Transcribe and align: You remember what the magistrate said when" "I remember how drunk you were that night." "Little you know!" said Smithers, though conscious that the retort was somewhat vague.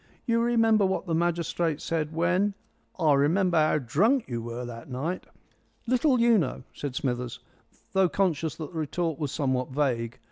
You 0.25 0.41
remember 0.41 0.83
what 0.83 1.05
the 1.05 1.13
magistrate 1.13 1.79
said 1.79 2.11
when" 2.11 2.55
"I 2.99 3.13
remember 3.13 3.57
how 3.59 3.77
drunk 3.77 4.27
you 4.27 4.41
were 4.41 4.65
that 4.65 4.89
night." 4.89 5.27
"Little 5.85 6.19
you 6.19 6.39
know!" 6.39 6.63
said 6.73 6.95
Smithers, 6.95 7.39
though 7.93 8.09
conscious 8.09 8.55
that 8.55 8.71
the 8.73 8.79
retort 8.79 9.19
was 9.19 9.31
somewhat 9.31 9.69
vague. 9.69 10.17